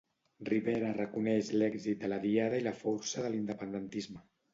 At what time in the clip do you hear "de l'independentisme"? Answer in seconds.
3.27-4.25